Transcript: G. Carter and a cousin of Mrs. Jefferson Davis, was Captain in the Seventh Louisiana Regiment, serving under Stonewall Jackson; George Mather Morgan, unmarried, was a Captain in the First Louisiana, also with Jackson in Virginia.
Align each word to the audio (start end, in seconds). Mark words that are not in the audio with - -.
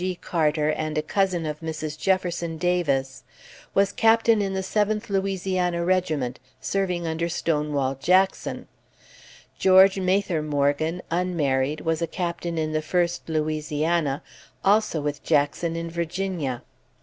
G. 0.01 0.15
Carter 0.19 0.69
and 0.69 0.97
a 0.97 1.03
cousin 1.03 1.45
of 1.45 1.59
Mrs. 1.59 1.95
Jefferson 1.95 2.57
Davis, 2.57 3.21
was 3.75 3.91
Captain 3.91 4.41
in 4.41 4.55
the 4.55 4.63
Seventh 4.63 5.11
Louisiana 5.11 5.85
Regiment, 5.85 6.39
serving 6.59 7.05
under 7.05 7.29
Stonewall 7.29 7.93
Jackson; 7.93 8.67
George 9.59 9.99
Mather 9.99 10.41
Morgan, 10.41 11.03
unmarried, 11.11 11.81
was 11.81 12.01
a 12.01 12.07
Captain 12.07 12.57
in 12.57 12.71
the 12.71 12.81
First 12.81 13.29
Louisiana, 13.29 14.23
also 14.65 14.99
with 15.01 15.21
Jackson 15.23 15.75
in 15.75 15.91
Virginia. 15.91 16.63